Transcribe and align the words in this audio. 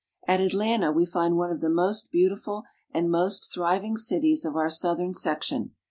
At 0.27 0.41
Atlanta 0.41 0.91
we 0.91 1.05
find 1.05 1.37
one 1.37 1.51
of 1.51 1.61
the 1.61 1.69
most 1.69 2.09
beautiful 2.11 2.63
and 2.91 3.11
most 3.11 3.53
thriving 3.53 3.97
cities 3.97 4.45
of 4.45 4.55
our 4.55 4.67
southern 4.67 5.13
section. 5.13 5.75